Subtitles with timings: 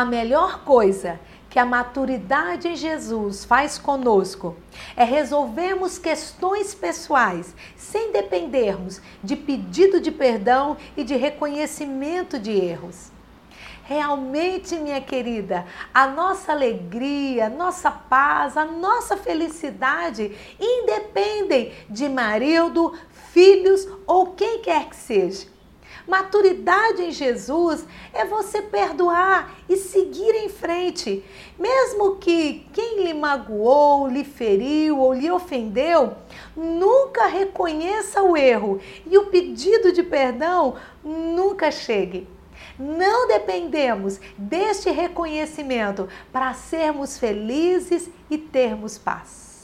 [0.00, 1.20] A melhor coisa
[1.50, 4.56] que a maturidade em Jesus faz conosco
[4.96, 13.12] é resolvermos questões pessoais sem dependermos de pedido de perdão e de reconhecimento de erros.
[13.84, 22.98] Realmente, minha querida, a nossa alegria, nossa paz, a nossa felicidade independem de marido,
[23.34, 25.59] filhos ou quem quer que seja.
[26.10, 31.24] Maturidade em Jesus é você perdoar e seguir em frente,
[31.56, 36.16] mesmo que quem lhe magoou, lhe feriu ou lhe ofendeu,
[36.56, 40.74] nunca reconheça o erro e o pedido de perdão
[41.04, 42.26] nunca chegue.
[42.76, 49.59] Não dependemos deste reconhecimento para sermos felizes e termos paz.